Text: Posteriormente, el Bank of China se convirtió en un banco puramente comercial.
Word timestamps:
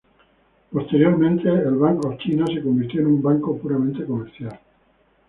Posteriormente, 0.71 1.47
el 1.47 1.75
Bank 1.75 2.03
of 2.07 2.17
China 2.17 2.47
se 2.51 2.63
convirtió 2.63 3.01
en 3.01 3.05
un 3.05 3.21
banco 3.21 3.55
puramente 3.59 4.03
comercial. 4.03 4.59